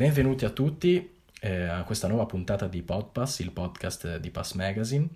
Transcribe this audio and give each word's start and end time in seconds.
Benvenuti 0.00 0.46
a 0.46 0.48
tutti 0.48 1.20
eh, 1.42 1.64
a 1.64 1.82
questa 1.82 2.08
nuova 2.08 2.24
puntata 2.24 2.66
di 2.66 2.80
Podpass, 2.80 3.40
il 3.40 3.50
podcast 3.50 4.16
di 4.16 4.30
Pass 4.30 4.54
Magazine. 4.54 5.06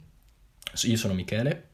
Io 0.82 0.96
sono 0.98 1.14
Michele. 1.14 1.68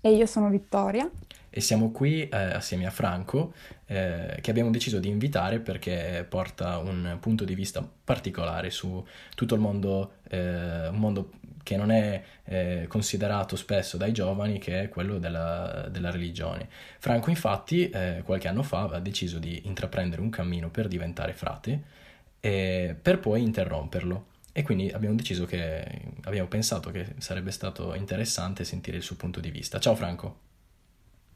E 0.00 0.12
io 0.12 0.26
sono 0.26 0.48
Vittoria. 0.48 1.10
E 1.50 1.60
siamo 1.60 1.90
qui 1.90 2.28
eh, 2.28 2.36
assieme 2.36 2.86
a 2.86 2.90
Franco, 2.90 3.52
eh, 3.86 4.38
che 4.40 4.50
abbiamo 4.52 4.70
deciso 4.70 5.00
di 5.00 5.08
invitare 5.08 5.58
perché 5.58 6.24
porta 6.28 6.78
un 6.78 7.16
punto 7.18 7.42
di 7.42 7.56
vista 7.56 7.84
particolare 8.04 8.70
su 8.70 9.04
tutto 9.34 9.56
il 9.56 9.60
mondo, 9.60 10.18
eh, 10.28 10.86
un 10.86 10.98
mondo 10.98 11.32
che 11.64 11.76
non 11.76 11.90
è 11.90 12.22
eh, 12.44 12.84
considerato 12.86 13.56
spesso 13.56 13.96
dai 13.96 14.12
giovani, 14.12 14.60
che 14.60 14.82
è 14.82 14.88
quello 14.88 15.18
della, 15.18 15.88
della 15.90 16.12
religione. 16.12 16.68
Franco 17.00 17.28
infatti 17.28 17.90
eh, 17.90 18.22
qualche 18.24 18.46
anno 18.46 18.62
fa 18.62 18.82
ha 18.82 19.00
deciso 19.00 19.40
di 19.40 19.62
intraprendere 19.64 20.22
un 20.22 20.30
cammino 20.30 20.70
per 20.70 20.86
diventare 20.86 21.32
frate, 21.32 22.01
eh, 22.44 22.96
per 23.00 23.20
poi 23.20 23.40
interromperlo. 23.40 24.26
E 24.52 24.62
quindi 24.64 24.90
abbiamo 24.90 25.14
deciso 25.14 25.46
che, 25.46 26.12
abbiamo 26.24 26.48
pensato 26.48 26.90
che 26.90 27.14
sarebbe 27.18 27.52
stato 27.52 27.94
interessante 27.94 28.64
sentire 28.64 28.98
il 28.98 29.02
suo 29.02 29.16
punto 29.16 29.40
di 29.40 29.50
vista. 29.50 29.78
Ciao 29.78 29.94
Franco. 29.94 30.40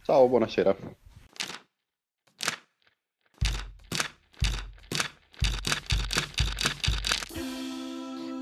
Ciao, 0.03 0.29
buonasera. 0.29 0.77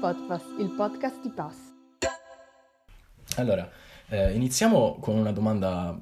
Podpass, 0.01 0.43
il 0.59 0.71
podcast 0.77 1.21
di 1.21 1.31
Pass. 1.31 1.57
Allora, 3.37 3.71
eh, 4.09 4.33
iniziamo 4.33 4.99
con 4.99 5.17
una 5.17 5.33
domanda 5.33 5.99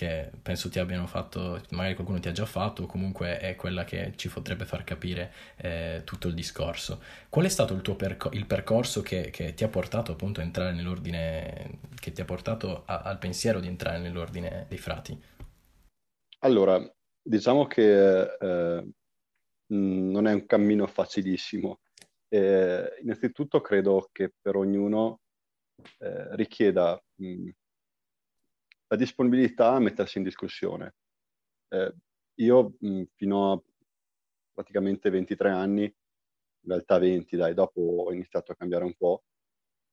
che 0.00 0.30
penso 0.40 0.70
ti 0.70 0.78
abbiano 0.78 1.06
fatto, 1.06 1.60
magari 1.72 1.94
qualcuno 1.94 2.20
ti 2.20 2.28
ha 2.28 2.32
già 2.32 2.46
fatto, 2.46 2.84
o 2.84 2.86
comunque 2.86 3.38
è 3.38 3.54
quella 3.54 3.84
che 3.84 4.14
ci 4.16 4.30
potrebbe 4.30 4.64
far 4.64 4.82
capire 4.82 5.30
eh, 5.56 6.00
tutto 6.06 6.26
il 6.26 6.32
discorso. 6.32 7.02
Qual 7.28 7.44
è 7.44 7.50
stato 7.50 7.74
il 7.74 7.82
tuo 7.82 7.96
perco- 7.96 8.30
il 8.32 8.46
percorso 8.46 9.02
che, 9.02 9.28
che, 9.28 9.52
ti 9.52 9.62
ha 9.62 9.68
portato 9.68 10.12
appunto 10.12 10.40
a 10.40 10.42
entrare 10.42 10.72
nell'ordine, 10.72 11.80
che 12.00 12.12
ti 12.12 12.22
ha 12.22 12.24
portato 12.24 12.84
a, 12.86 13.02
al 13.02 13.18
pensiero 13.18 13.60
di 13.60 13.66
entrare 13.66 13.98
nell'ordine 13.98 14.64
dei 14.70 14.78
frati? 14.78 15.22
Allora, 16.38 16.80
diciamo 17.20 17.66
che 17.66 18.22
eh, 18.22 18.88
non 19.66 20.26
è 20.26 20.32
un 20.32 20.46
cammino 20.46 20.86
facilissimo. 20.86 21.80
Eh, 22.26 22.96
innanzitutto 23.02 23.60
credo 23.60 24.08
che 24.10 24.32
per 24.40 24.56
ognuno 24.56 25.20
eh, 25.98 26.36
richieda 26.36 26.98
mh, 27.16 27.50
la 28.90 28.96
disponibilità 28.96 29.72
a 29.72 29.80
mettersi 29.80 30.18
in 30.18 30.24
discussione. 30.24 30.94
Eh, 31.68 31.94
io 32.36 32.76
mh, 32.80 33.02
fino 33.14 33.52
a 33.52 33.62
praticamente 34.52 35.10
23 35.10 35.50
anni, 35.50 35.84
in 35.84 36.68
realtà 36.70 36.98
20, 36.98 37.36
dai, 37.36 37.54
dopo 37.54 37.80
ho 37.80 38.12
iniziato 38.12 38.52
a 38.52 38.56
cambiare 38.56 38.84
un 38.84 38.94
po', 38.94 39.24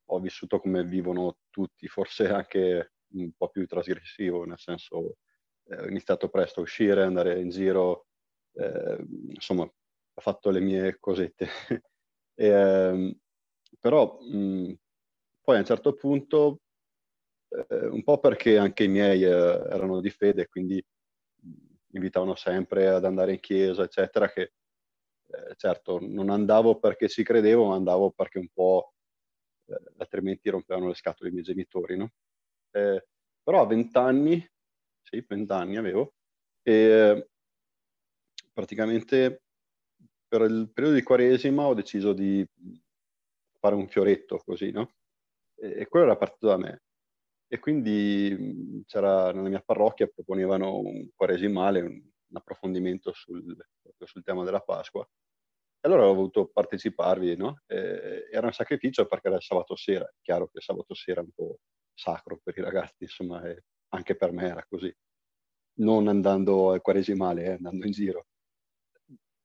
ho 0.10 0.20
vissuto 0.20 0.60
come 0.60 0.84
vivono 0.84 1.38
tutti, 1.50 1.88
forse 1.88 2.28
anche 2.30 2.94
un 3.14 3.32
po' 3.36 3.50
più 3.50 3.66
trasgressivo, 3.68 4.46
nel 4.46 4.60
senso 4.60 5.18
eh, 5.66 5.78
ho 5.82 5.88
iniziato 5.88 6.30
presto 6.30 6.60
a 6.60 6.64
uscire, 6.64 7.04
andare 7.04 7.40
in 7.40 7.50
giro, 7.50 8.08
eh, 8.54 8.98
insomma, 9.34 9.64
ho 9.64 10.22
fatto 10.22 10.50
le 10.50 10.60
mie 10.62 10.98
cosette. 11.00 11.48
e, 12.36 12.48
ehm, 12.48 13.18
però 13.80 14.18
mh, 14.22 14.74
poi 15.42 15.56
a 15.56 15.60
un 15.60 15.66
certo 15.66 15.94
punto, 15.94 16.62
eh, 17.50 17.88
un 17.88 18.04
po' 18.04 18.20
perché 18.20 18.58
anche 18.58 18.84
i 18.84 18.88
miei 18.88 19.24
eh, 19.24 19.28
erano 19.30 20.02
di 20.02 20.10
fede, 20.10 20.48
quindi 20.48 20.84
mi 21.44 22.00
invitavano 22.00 22.36
sempre 22.36 22.88
ad 22.90 23.06
andare 23.06 23.34
in 23.34 23.40
chiesa, 23.40 23.84
eccetera, 23.84 24.30
che 24.30 24.54
eh, 25.28 25.56
certo 25.56 26.00
non 26.02 26.30
andavo 26.30 26.80
perché 26.80 27.08
ci 27.10 27.24
credevo, 27.24 27.68
ma 27.68 27.76
andavo 27.76 28.12
perché 28.12 28.40
un 28.40 28.50
po' 28.54 28.94
eh, 29.68 29.80
altrimenti 29.98 30.50
rompevano 30.50 30.88
le 30.88 30.96
scatole 30.96 31.30
i 31.30 31.34
miei 31.34 31.44
genitori, 31.44 31.98
no? 31.98 32.12
Eh, 32.72 33.06
però 33.44 33.62
a 33.62 33.68
vent'anni, 33.68 34.46
sì, 35.02 35.24
vent'anni 35.28 35.78
avevo, 35.78 36.14
e 36.62 37.30
praticamente 38.54 39.44
per 40.28 40.42
il 40.42 40.70
periodo 40.74 40.96
di 40.98 41.04
Quaresima 41.04 41.66
ho 41.66 41.74
deciso 41.74 42.12
di 42.14 42.46
fare 43.60 43.76
un 43.76 43.88
fioretto 43.88 44.38
così, 44.46 44.72
no? 44.72 44.92
e 45.60 45.88
quello 45.88 46.06
era 46.06 46.18
partito 46.18 46.48
da 46.48 46.58
me. 46.58 46.82
E 47.50 47.60
quindi 47.60 48.84
c'era 48.86 49.32
nella 49.32 49.48
mia 49.48 49.62
parrocchia, 49.62 50.08
proponevano 50.08 50.80
un 50.80 51.10
quaresimale, 51.16 51.80
un, 51.82 51.94
un 51.94 52.38
approfondimento 52.38 53.14
sul, 53.14 53.56
sul, 54.04 54.24
tema 54.24 54.44
della 54.44 54.60
Pasqua. 54.60 55.08
E 55.80 55.88
allora 55.88 56.08
ho 56.08 56.14
voluto 56.14 56.48
parteciparvi, 56.48 57.38
no? 57.38 57.62
E, 57.66 58.28
era 58.32 58.48
un 58.48 58.54
sacrificio 58.54 59.06
perché 59.06 59.28
era 59.28 59.38
il 59.38 59.44
sabato 59.44 59.76
sera. 59.78 60.06
È 60.06 60.22
chiaro 60.22 60.48
che 60.48 60.58
il 60.58 60.64
sabato 60.64 60.94
sera 60.94 61.22
è 61.22 61.24
un 61.24 61.32
po' 61.34 61.60
sacro 61.94 62.40
per 62.44 62.58
i 62.58 62.62
ragazzi, 62.62 63.04
insomma, 63.04 63.42
anche 63.90 64.16
per 64.16 64.32
me 64.34 64.48
era 64.48 64.66
così. 64.68 64.94
Non 65.80 66.08
andando 66.10 66.72
al 66.72 66.82
quaresimale, 66.82 67.46
eh, 67.46 67.52
andando 67.52 67.86
in 67.86 67.92
giro. 67.92 68.26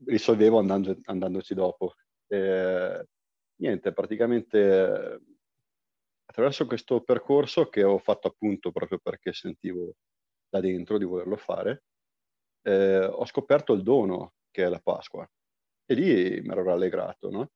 Risolvevo 0.05 0.59
andando, 0.59 0.97
andandoci 1.05 1.55
dopo. 1.55 1.95
E, 2.27 3.07
niente, 3.61 3.93
praticamente 3.93 5.21
attraverso 6.33 6.67
questo 6.67 7.03
percorso 7.03 7.69
che 7.69 7.83
ho 7.83 7.99
fatto 7.99 8.29
appunto 8.29 8.73
proprio 8.73 8.99
perché 8.99 9.35
sentivo 9.35 9.97
da 10.49 10.61
dentro 10.61 10.97
di 10.97 11.05
volerlo 11.05 11.37
fare, 11.37 11.85
eh, 12.63 13.05
ho 13.05 13.27
scoperto 13.27 13.75
il 13.75 13.83
dono 13.83 14.33
che 14.51 14.65
è 14.65 14.69
la 14.69 14.81
Pasqua 14.81 15.31
e 15.85 15.95
lì 15.95 16.41
mi 16.41 16.49
ero 16.49 16.63
rallegrato. 16.63 17.31
No? 17.31 17.51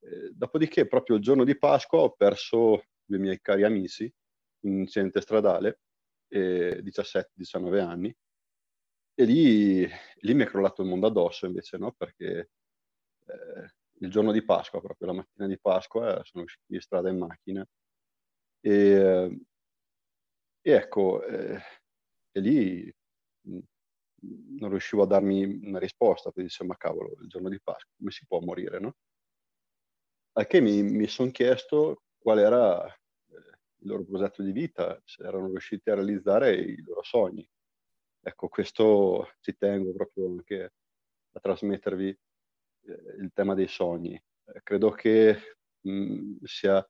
Eh, 0.00 0.30
dopodiché, 0.32 0.88
proprio 0.88 1.16
il 1.16 1.22
giorno 1.22 1.44
di 1.44 1.56
Pasqua, 1.56 2.00
ho 2.00 2.10
perso 2.10 2.86
due 3.04 3.18
miei 3.18 3.40
cari 3.40 3.62
amici 3.62 4.12
in 4.64 4.72
un 4.72 4.80
incidente 4.80 5.20
stradale, 5.20 5.80
eh, 6.28 6.82
17-19 6.82 7.78
anni, 7.78 8.14
e 9.14 9.24
lì, 9.24 9.88
lì, 10.20 10.34
mi 10.34 10.42
è 10.42 10.46
crollato 10.46 10.82
il 10.82 10.88
mondo 10.88 11.06
addosso 11.06 11.46
invece, 11.46 11.76
no? 11.78 11.92
perché 11.92 12.50
eh, 13.26 13.74
il 14.00 14.10
giorno 14.10 14.32
di 14.32 14.42
Pasqua, 14.42 14.80
proprio 14.80 15.08
la 15.08 15.14
mattina 15.14 15.46
di 15.46 15.58
Pasqua, 15.60 16.20
sono 16.24 16.42
uscito 16.44 16.64
di 16.66 16.80
strada 16.80 17.08
in 17.08 17.18
macchina 17.18 17.64
e, 18.60 19.40
e 20.62 20.70
ecco, 20.72 21.24
eh, 21.24 21.60
e 22.32 22.40
lì 22.40 22.94
mh, 23.42 23.58
non 24.58 24.70
riuscivo 24.70 25.02
a 25.02 25.06
darmi 25.06 25.44
una 25.64 25.78
risposta, 25.78 26.30
poi 26.30 26.44
dicevo, 26.44 26.68
ma 26.70 26.76
cavolo, 26.76 27.16
il 27.20 27.28
giorno 27.28 27.48
di 27.48 27.60
Pasqua, 27.60 27.92
come 27.96 28.10
si 28.10 28.26
può 28.26 28.40
morire, 28.40 28.78
no? 28.78 28.94
Al 30.32 30.46
che 30.46 30.60
mi, 30.60 30.82
mi 30.82 31.06
sono 31.06 31.30
chiesto 31.30 32.02
qual 32.18 32.38
era 32.38 32.86
eh, 32.86 32.94
il 33.78 33.88
loro 33.88 34.04
progetto 34.04 34.42
di 34.42 34.52
vita, 34.52 35.00
se 35.04 35.22
erano 35.22 35.48
riusciti 35.48 35.90
a 35.90 35.94
realizzare 35.94 36.54
i 36.54 36.80
loro 36.82 37.02
sogni. 37.02 37.48
Ecco, 38.22 38.48
questo 38.48 39.32
ci 39.40 39.56
tengo 39.56 39.92
proprio 39.94 40.26
anche 40.26 40.72
a 41.32 41.40
trasmettervi 41.40 42.08
eh, 42.08 42.92
il 43.18 43.30
tema 43.32 43.54
dei 43.54 43.68
sogni. 43.68 44.14
Eh, 44.14 44.60
credo 44.62 44.90
che 44.90 45.56
mh, 45.80 46.44
sia 46.44 46.86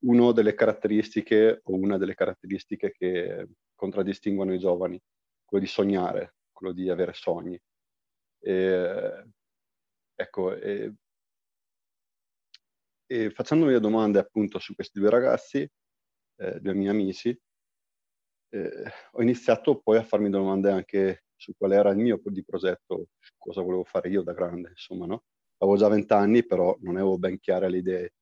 una 0.00 0.32
delle 0.32 0.54
caratteristiche 0.54 1.60
o 1.64 1.74
una 1.74 1.98
delle 1.98 2.14
caratteristiche 2.14 2.92
che 2.92 3.48
contraddistinguono 3.74 4.54
i 4.54 4.58
giovani, 4.58 5.00
quello 5.44 5.64
di 5.64 5.70
sognare, 5.70 6.34
quello 6.52 6.72
di 6.72 6.88
avere 6.88 7.12
sogni. 7.14 7.60
E, 8.40 9.24
ecco, 10.14 10.54
e, 10.54 10.94
e 13.06 13.30
facendomi 13.30 13.72
le 13.72 13.80
domande 13.80 14.18
appunto 14.18 14.58
su 14.58 14.74
questi 14.74 15.00
due 15.00 15.10
ragazzi, 15.10 15.68
eh, 16.36 16.60
due 16.60 16.74
miei 16.74 16.90
amici, 16.90 17.36
eh, 18.50 18.84
ho 19.12 19.22
iniziato 19.22 19.80
poi 19.80 19.98
a 19.98 20.02
farmi 20.04 20.30
domande 20.30 20.70
anche 20.70 21.24
su 21.36 21.52
qual 21.56 21.72
era 21.72 21.90
il 21.90 21.98
mio 21.98 22.20
di 22.24 22.44
progetto, 22.44 23.08
cosa 23.36 23.62
volevo 23.62 23.84
fare 23.84 24.08
io 24.08 24.22
da 24.22 24.32
grande, 24.32 24.70
insomma, 24.70 25.06
no? 25.06 25.24
Avevo 25.58 25.76
già 25.76 25.88
vent'anni, 25.88 26.44
però 26.44 26.76
non 26.80 26.96
avevo 26.96 27.18
ben 27.18 27.38
chiare 27.38 27.68
le 27.68 27.78
idee 27.78 28.12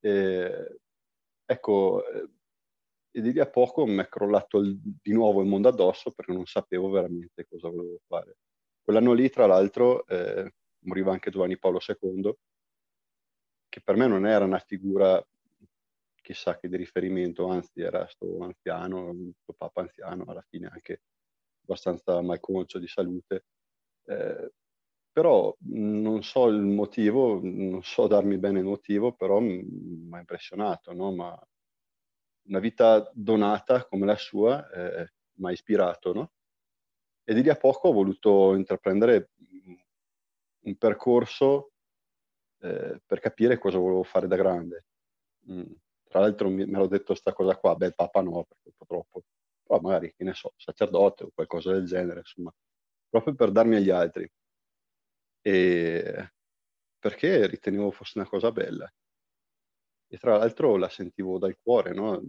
ecco, 0.00 2.06
eh, 2.06 2.28
e 3.10 3.20
di 3.20 3.32
lì 3.32 3.40
a 3.40 3.48
poco 3.48 3.86
mi 3.86 3.98
è 3.98 4.08
crollato 4.08 4.58
il, 4.58 4.78
di 4.80 5.12
nuovo 5.12 5.40
il 5.40 5.48
mondo 5.48 5.68
addosso 5.68 6.12
perché 6.12 6.32
non 6.32 6.46
sapevo 6.46 6.90
veramente 6.90 7.46
cosa 7.48 7.68
volevo 7.68 8.00
fare. 8.06 8.36
Quell'anno 8.82 9.12
lì, 9.12 9.28
tra 9.30 9.46
l'altro, 9.46 10.06
eh, 10.06 10.52
moriva 10.84 11.12
anche 11.12 11.30
Giovanni 11.30 11.58
Paolo 11.58 11.78
II, 11.86 12.34
che 13.68 13.80
per 13.82 13.96
me 13.96 14.06
non 14.06 14.26
era 14.26 14.44
una 14.44 14.58
figura 14.58 15.22
chissà 16.22 16.58
che 16.58 16.68
di 16.68 16.76
riferimento, 16.76 17.48
anzi 17.48 17.80
era 17.80 18.06
sto 18.06 18.38
anziano, 18.40 19.14
sto 19.40 19.52
papa 19.54 19.82
anziano, 19.82 20.24
alla 20.26 20.44
fine 20.48 20.68
anche 20.68 21.02
abbastanza 21.62 22.20
malconcio 22.22 22.78
di 22.78 22.86
salute. 22.86 23.44
Eh, 24.04 24.52
però 25.12 25.54
non 25.60 26.22
so 26.22 26.46
il 26.46 26.60
motivo, 26.60 27.40
non 27.42 27.82
so 27.82 28.06
darmi 28.06 28.38
bene 28.38 28.60
il 28.60 28.64
motivo, 28.64 29.12
però 29.12 29.40
mi 29.40 30.08
ha 30.12 30.18
impressionato, 30.18 30.92
no? 30.92 31.12
Ma 31.12 31.48
una 32.48 32.58
vita 32.58 33.10
donata 33.14 33.84
come 33.86 34.06
la 34.06 34.16
sua 34.16 34.68
eh, 34.70 35.12
mi 35.34 35.48
ha 35.48 35.52
ispirato, 35.52 36.12
no? 36.12 36.32
E 37.24 37.34
di 37.34 37.42
lì 37.42 37.50
a 37.50 37.56
poco 37.56 37.88
ho 37.88 37.92
voluto 37.92 38.54
intraprendere 38.54 39.30
un 40.60 40.76
percorso 40.76 41.72
eh, 42.60 43.00
per 43.04 43.20
capire 43.20 43.58
cosa 43.58 43.78
volevo 43.78 44.02
fare 44.02 44.26
da 44.26 44.36
grande. 44.36 44.86
Mm. 45.50 45.72
Tra 46.08 46.20
l'altro 46.20 46.48
mi, 46.48 46.64
mi 46.64 46.74
ero 46.74 46.86
detto 46.86 47.06
questa 47.06 47.32
cosa 47.32 47.56
qua, 47.56 47.74
beh, 47.74 47.92
Papa 47.92 48.22
no, 48.22 48.44
perché 48.44 48.68
un 48.68 48.72
po' 48.76 48.86
troppo, 48.86 49.22
però 49.62 49.80
magari, 49.80 50.12
che 50.16 50.24
ne 50.24 50.32
so, 50.34 50.52
sacerdote 50.56 51.24
o 51.24 51.30
qualcosa 51.34 51.72
del 51.72 51.84
genere, 51.84 52.20
insomma, 52.20 52.52
proprio 53.08 53.34
per 53.34 53.52
darmi 53.52 53.76
agli 53.76 53.90
altri. 53.90 54.30
E 55.52 56.32
perché 56.98 57.46
ritenevo 57.46 57.90
fosse 57.90 58.18
una 58.18 58.28
cosa 58.28 58.52
bella. 58.52 58.92
E 60.06 60.18
tra 60.18 60.36
l'altro 60.36 60.76
la 60.76 60.90
sentivo 60.90 61.38
dal 61.38 61.56
cuore, 61.62 61.94
no? 61.94 62.20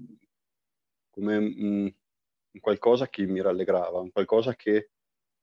Come 1.09 1.39
mm, 1.39 1.87
qualcosa 2.59 3.07
che 3.09 3.25
mi 3.25 3.41
rallegrava, 3.41 3.99
un 3.99 4.11
qualcosa 4.11 4.55
che 4.55 4.89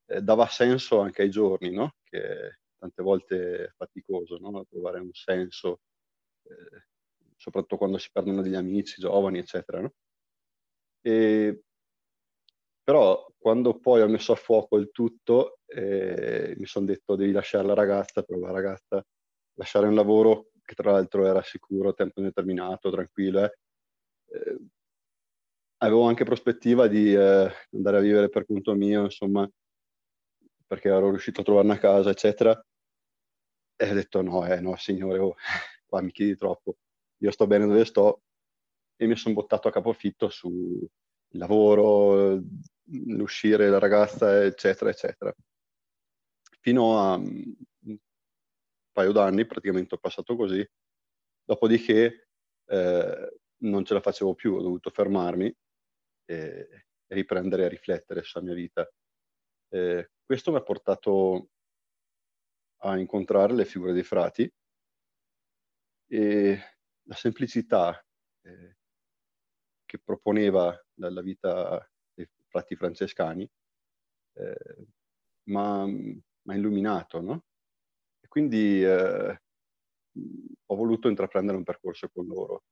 eh, 0.07 0.23
dava 0.23 0.47
senso 0.49 1.01
anche 1.01 1.23
ai 1.23 1.31
giorni, 1.31 1.71
no? 1.71 1.97
Che 2.05 2.59
tante 2.79 3.03
volte 3.03 3.65
è 3.67 3.69
faticoso, 3.77 4.39
no? 4.39 4.65
Trovare 4.67 5.01
un 5.01 5.13
senso, 5.13 5.81
eh, 6.45 6.85
soprattutto 7.37 7.77
quando 7.79 7.99
si 7.99 8.11
perdono 8.13 8.43
degli 8.43 8.55
amici 8.57 9.01
giovani, 9.01 9.39
eccetera, 9.39 9.81
no? 9.81 9.93
E, 11.05 11.63
però 12.87 13.27
quando 13.37 13.81
poi 13.81 14.01
ho 14.01 14.07
messo 14.07 14.31
a 14.31 14.37
fuoco 14.37 14.77
il 14.77 14.91
tutto, 14.93 15.59
eh, 15.67 16.55
mi 16.57 16.67
sono 16.67 16.87
detto 16.87 17.17
devi 17.17 17.33
lasciare 17.33 17.67
la 17.67 17.75
ragazza, 17.75 18.23
però 18.23 18.39
la 18.39 18.53
ragazza 18.53 19.05
lasciare 19.55 19.89
un 19.89 19.95
lavoro 19.97 20.51
che 20.65 20.75
tra 20.77 20.93
l'altro 20.93 21.27
era 21.27 21.43
sicuro, 21.43 21.95
tempo 21.95 22.21
indeterminato, 22.21 22.89
tranquillo, 22.89 23.43
eh, 23.43 23.53
eh 24.29 24.59
avevo 25.79 26.07
anche 26.07 26.23
prospettiva 26.25 26.87
di 26.87 27.13
eh, 27.13 27.51
andare 27.73 27.97
a 27.97 28.01
vivere 28.01 28.29
per 28.29 28.47
conto 28.47 28.75
mio, 28.75 29.03
insomma, 29.03 29.51
perché 30.65 30.89
ero 30.89 31.11
riuscito 31.11 31.41
a 31.41 31.45
trovare 31.45 31.67
una 31.67 31.79
casa, 31.79 32.11
eccetera. 32.11 32.65
E 33.79 33.91
ho 33.91 33.95
detto 33.95 34.23
no, 34.23 34.47
eh, 34.47 34.61
no, 34.61 34.77
signore, 34.77 35.19
oh, 35.19 35.35
qua 35.87 36.01
mi 36.03 36.13
chiedi 36.13 36.37
troppo. 36.37 36.77
Io 37.19 37.33
sto 37.33 37.49
bene 37.49 37.67
dove 37.67 37.85
sto 37.85 38.23
e 38.97 39.07
mi 39.07 39.17
sono 39.17 39.35
buttato 39.35 39.67
a 39.69 39.73
capofitto 39.73 40.29
sul 40.29 40.87
lavoro, 41.31 42.41
l'uscire 43.27 43.69
la 43.69 43.81
ragazza, 43.81 44.45
eccetera, 44.45 44.91
eccetera. 44.91 45.35
Fino 46.61 46.99
a 46.99 47.19
mm, 47.19 47.53
un 47.87 47.99
paio 48.93 49.13
d'anni, 49.13 49.45
praticamente 49.47 49.97
ho 49.97 49.99
passato 49.99 50.37
così. 50.37 50.65
Dopodiché 51.45 52.29
eh, 52.67 53.39
non 53.59 53.85
ce 53.85 53.95
la 53.95 54.01
facevo 54.01 54.35
più, 54.35 54.55
ho 54.55 54.63
dovuto 54.63 54.91
fermarmi 54.91 55.53
e, 56.25 56.87
riprendere 57.09 57.65
a 57.65 57.69
riflettere 57.69 58.23
sulla 58.23 58.45
mia 58.45 58.55
vita. 58.55 58.89
Eh, 59.69 60.11
questo 60.25 60.51
mi 60.51 60.59
ha 60.59 60.63
portato 60.63 61.51
a 62.83 62.97
incontrare 62.99 63.55
le 63.55 63.65
figure 63.65 63.93
dei 63.93 64.03
frati 64.03 64.53
e 66.09 66.59
la 67.03 67.15
semplicità 67.15 68.05
eh, 68.43 68.77
che 69.85 69.99
proponeva 69.99 70.77
la, 70.95 71.11
la, 71.11 71.23
vita 71.23 71.89
dei 72.63 72.77
frati 72.77 72.77
francescani 72.77 73.49
eh, 74.35 74.87
mi 75.49 76.23
ha 76.49 76.55
illuminato, 76.55 77.21
no? 77.21 77.45
E 78.21 78.29
quindi 78.29 78.83
eh, 78.83 79.41
ho 80.67 80.75
voluto 80.75 81.09
intraprendere 81.09 81.57
un 81.57 81.65
percorso 81.65 82.09
con 82.09 82.27
loro, 82.27 82.65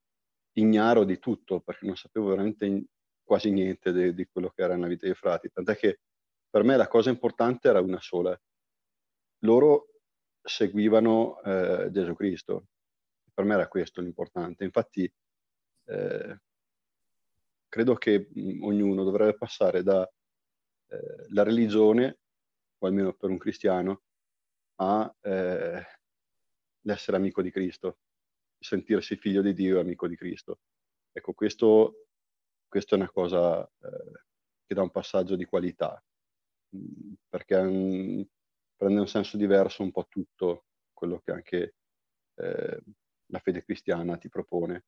ignaro 0.53 1.05
di 1.05 1.19
tutto 1.19 1.61
perché 1.61 1.87
non 1.87 1.97
sapevo 1.97 2.29
veramente 2.29 2.87
quasi 3.23 3.51
niente 3.51 3.93
de, 3.93 4.15
di 4.15 4.27
quello 4.27 4.51
che 4.51 4.63
era 4.63 4.75
nella 4.75 4.89
vita 4.89 5.07
dei 5.07 5.15
frati, 5.15 5.51
tant'è 5.51 5.77
che 5.77 6.01
per 6.49 6.63
me 6.63 6.77
la 6.77 6.89
cosa 6.89 7.11
importante 7.11 7.69
era 7.69 7.81
una 7.81 8.01
sola. 8.01 8.39
Loro 9.41 9.89
seguivano 10.41 11.41
eh, 11.43 11.91
Gesù 11.91 12.15
Cristo. 12.15 12.67
Per 13.33 13.45
me 13.45 13.55
era 13.55 13.67
questo 13.67 14.01
l'importante. 14.01 14.63
Infatti, 14.63 15.13
eh, 15.87 16.39
credo 17.75 17.97
che 17.97 18.29
mh, 18.33 18.63
ognuno 18.63 19.03
dovrebbe 19.03 19.37
passare 19.37 19.83
dalla 19.83 20.09
eh, 20.91 21.43
religione, 21.43 22.21
o 22.79 22.87
almeno 22.87 23.15
per 23.15 23.31
un 23.31 23.37
cristiano, 23.37 24.03
a 24.77 25.13
eh, 25.23 25.83
l'essere 26.83 27.17
amico 27.17 27.43
di 27.43 27.51
Cristo, 27.51 27.99
sentirsi 28.61 29.17
figlio 29.17 29.43
di 29.43 29.55
Dio 29.55 29.79
e 29.79 29.81
amico 29.81 30.07
di 30.07 30.15
Cristo. 30.15 30.61
Ecco, 31.11 31.33
questo 31.33 32.07
questa 32.69 32.95
è 32.95 32.99
una 32.99 33.11
cosa 33.11 33.65
eh, 33.65 34.23
che 34.67 34.75
dà 34.75 34.83
un 34.83 34.91
passaggio 34.93 35.35
di 35.35 35.45
qualità, 35.45 36.01
mm, 36.77 37.13
perché 37.29 37.61
mh, 37.61 38.29
prende 38.77 39.01
un 39.01 39.09
senso 39.09 39.37
diverso 39.37 39.83
un 39.83 39.91
po' 39.91 40.07
tutto 40.09 40.67
quello 40.93 41.21
che 41.25 41.33
anche 41.33 41.75
eh, 42.37 42.81
la 43.33 43.39
fede 43.41 43.65
cristiana 43.65 44.17
ti 44.17 44.29
propone. 44.29 44.85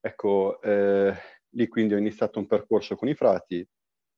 Ecco, 0.00 0.60
eh, 0.62 1.12
lì 1.50 1.66
quindi 1.68 1.94
ho 1.94 1.98
iniziato 1.98 2.38
un 2.38 2.46
percorso 2.46 2.94
con 2.96 3.08
i 3.08 3.14
frati, 3.14 3.66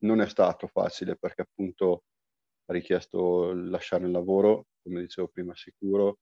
non 0.02 0.20
è 0.20 0.28
stato 0.28 0.66
facile 0.66 1.16
perché 1.16 1.42
appunto 1.42 2.04
ha 2.66 2.72
richiesto 2.72 3.52
lasciare 3.52 4.04
il 4.04 4.10
lavoro, 4.10 4.66
come 4.82 5.00
dicevo 5.00 5.28
prima, 5.28 5.54
sicuro, 5.54 6.18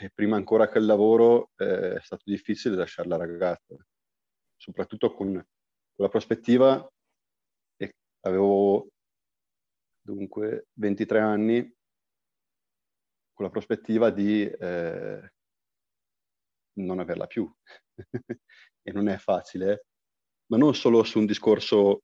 e 0.00 0.10
prima 0.12 0.36
ancora 0.36 0.68
che 0.68 0.78
il 0.78 0.84
lavoro 0.84 1.50
eh, 1.56 1.94
è 1.94 2.00
stato 2.02 2.24
difficile 2.26 2.74
lasciare 2.76 3.08
la 3.08 3.16
ragazza, 3.16 3.76
soprattutto 4.56 5.14
con, 5.14 5.32
con 5.32 6.04
la 6.04 6.08
prospettiva, 6.08 6.86
e 7.76 7.94
avevo 8.20 8.88
dunque 10.02 10.66
23 10.74 11.18
anni, 11.20 11.74
con 13.32 13.46
la 13.46 13.50
prospettiva 13.50 14.10
di 14.10 14.44
eh, 14.44 15.32
non 16.74 16.98
averla 16.98 17.26
più. 17.26 17.50
e 18.82 18.92
non 18.92 19.08
è 19.08 19.18
facile, 19.18 19.86
ma 20.46 20.56
non 20.56 20.74
solo 20.74 21.02
su 21.04 21.18
un 21.18 21.26
discorso 21.26 22.02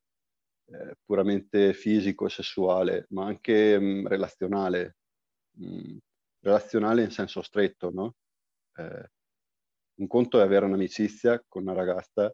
eh, 0.66 0.96
puramente 1.04 1.72
fisico 1.74 2.26
e 2.26 2.30
sessuale, 2.30 3.06
ma 3.10 3.26
anche 3.26 3.78
mh, 3.78 3.84
mm, 3.84 4.06
relazionale, 4.06 4.96
mh, 5.58 5.66
mm, 5.66 5.96
relazionale 6.40 7.02
in 7.02 7.10
senso 7.10 7.42
stretto, 7.42 7.90
no? 7.90 8.14
Eh, 8.74 9.10
un 9.98 10.06
conto 10.06 10.38
è 10.38 10.42
avere 10.42 10.66
un'amicizia 10.66 11.42
con 11.48 11.62
una 11.62 11.72
ragazza 11.72 12.32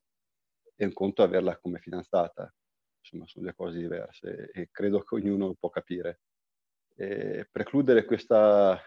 e 0.74 0.84
un 0.84 0.92
conto 0.92 1.22
averla 1.22 1.58
come 1.58 1.78
fidanzata. 1.78 2.52
Insomma, 2.98 3.26
sono 3.26 3.44
due 3.44 3.54
cose 3.54 3.78
diverse 3.78 4.50
e 4.52 4.68
credo 4.70 5.02
che 5.02 5.14
ognuno 5.14 5.54
può 5.54 5.70
capire. 5.70 6.20
E 6.94 7.48
precludere 7.50 8.04
questa, 8.04 8.78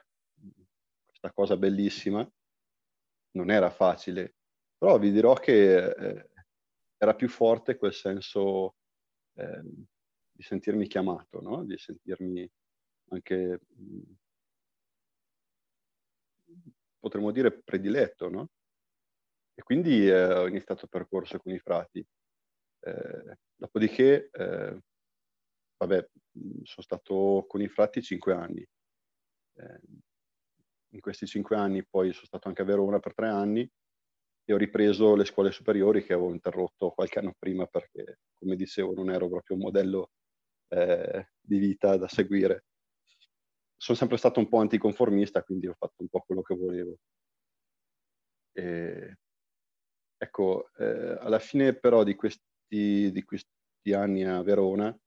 questa 1.06 1.32
cosa 1.34 1.58
bellissima 1.58 2.28
non 3.36 3.50
era 3.52 3.70
facile, 3.70 4.36
però 4.78 4.98
vi 4.98 5.12
dirò 5.12 5.34
che 5.34 5.90
eh, 5.90 6.30
era 6.98 7.16
più 7.16 7.30
forte 7.30 7.78
quel 7.78 7.94
senso 7.94 8.76
eh, 9.36 9.62
di 10.32 10.44
sentirmi 10.44 10.88
chiamato, 10.88 11.42
no? 11.42 11.64
di 11.64 11.78
sentirmi 11.78 12.50
anche, 13.10 13.60
mh, 13.68 14.02
potremmo 17.00 17.32
dire, 17.32 17.52
prediletto, 17.62 18.30
no? 18.30 18.50
E 19.58 19.62
quindi 19.64 20.08
eh, 20.08 20.34
ho 20.34 20.48
iniziato 20.48 20.84
il 20.86 20.90
percorso 20.90 21.38
con 21.40 21.54
i 21.54 21.60
frati. 21.60 22.06
Eh, 22.80 23.38
dopodiché, 23.56 24.30
eh, 24.30 24.80
vabbè, 25.78 26.10
sono 26.64 26.82
stato 26.82 27.46
con 27.48 27.62
i 27.62 27.70
frati 27.70 28.02
cinque 28.02 28.34
anni. 28.34 28.66
In 30.96 31.02
questi 31.02 31.28
cinque 31.28 31.58
anni 31.58 31.86
poi 31.86 32.14
sono 32.14 32.26
stato 32.26 32.48
anche 32.48 32.62
a 32.62 32.66
Verona 32.66 33.00
per 33.00 33.14
tre 33.14 33.28
anni 33.28 33.70
e 34.48 34.54
ho 34.54 34.58
ripreso 34.58 35.16
le 35.16 35.26
scuole 35.26 35.52
superiori 35.52 36.04
che 36.04 36.14
avevo 36.14 36.32
interrotto 36.32 36.92
qualche 36.92 37.20
anno 37.20 37.36
prima 37.38 37.66
perché, 37.66 38.20
come 38.34 38.56
dicevo, 38.56 38.94
non 38.94 39.10
ero 39.10 39.28
proprio 39.28 39.58
un 39.58 39.64
modello 39.64 40.12
eh, 40.70 41.32
di 41.42 41.58
vita 41.58 41.98
da 41.98 42.08
seguire. 42.08 42.66
Sono 43.76 43.98
sempre 43.98 44.18
stato 44.18 44.40
un 44.40 44.48
po' 44.48 44.60
anticonformista, 44.60 45.44
quindi 45.44 45.68
ho 45.68 45.76
fatto 45.78 46.02
un 46.02 46.08
po' 46.08 46.22
quello 46.22 46.42
che 46.42 46.56
volevo. 46.56 46.98
E 48.54 49.18
Ecco, 50.18 50.72
eh, 50.78 51.18
alla 51.20 51.40
fine 51.40 51.76
però 51.76 52.04
di 52.04 52.16
questi, 52.16 52.42
di 53.12 53.24
questi 53.24 53.48
anni 53.94 54.24
a 54.24 54.42
Verona 54.42 54.98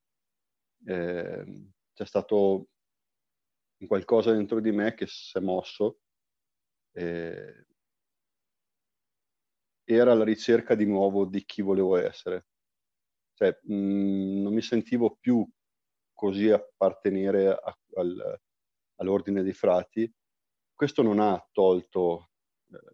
eh, 0.87 1.71
c'è 1.95 2.04
stato 2.07 2.68
qualcosa 3.87 4.32
dentro 4.32 4.61
di 4.61 4.73
me 4.73 4.94
che 4.94 5.06
si 5.06 5.37
è 5.38 5.40
mosso. 5.40 6.00
Eh, 6.92 7.66
era 9.85 10.12
la 10.14 10.25
ricerca 10.25 10.75
di 10.75 10.85
nuovo 10.85 11.25
di 11.25 11.44
chi 11.44 11.62
volevo 11.62 11.97
essere. 11.97 12.47
Cioè, 13.35 13.58
mh, 13.62 13.75
mm, 13.75 14.42
non 14.42 14.52
mi 14.54 14.62
sentivo 14.62 15.16
più 15.20 15.49
così 16.12 16.50
appartenere 16.50 17.49
a, 17.49 17.78
al, 17.94 18.40
all'ordine 18.97 19.42
dei 19.42 19.52
frati. 19.52 20.12
Questo 20.75 21.02
non 21.02 21.20
ha 21.20 21.49
tolto 21.52 22.30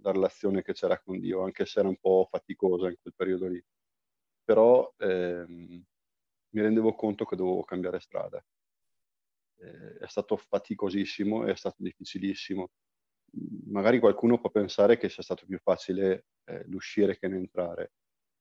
la 0.02 0.12
relazione 0.12 0.62
che 0.62 0.72
c'era 0.72 1.00
con 1.00 1.18
Dio, 1.18 1.42
anche 1.42 1.66
se 1.66 1.80
era 1.80 1.88
un 1.88 1.96
po' 1.98 2.28
faticosa 2.30 2.88
in 2.88 2.96
quel 3.00 3.14
periodo 3.16 3.48
lì. 3.48 3.62
Però 4.44 4.92
ehm, 4.98 5.84
mi 6.50 6.60
rendevo 6.60 6.94
conto 6.94 7.24
che 7.24 7.36
dovevo 7.36 7.64
cambiare 7.64 7.98
strada. 8.00 8.44
Eh, 9.64 9.98
è 9.98 10.06
stato 10.08 10.36
faticosissimo, 10.36 11.46
è 11.46 11.56
stato 11.56 11.76
difficilissimo. 11.78 12.68
Magari 13.66 13.98
qualcuno 13.98 14.38
può 14.38 14.50
pensare 14.50 14.96
che 14.96 15.08
sia 15.08 15.22
stato 15.22 15.44
più 15.46 15.58
facile 15.58 16.26
eh, 16.44 16.64
l'uscire 16.66 17.18
che 17.18 17.28
l'entrare. 17.28 17.92